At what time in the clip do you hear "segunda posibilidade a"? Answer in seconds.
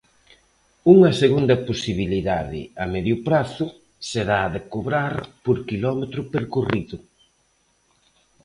1.21-2.85